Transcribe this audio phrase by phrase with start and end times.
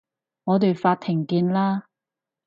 [0.45, 1.85] 我哋法庭見啦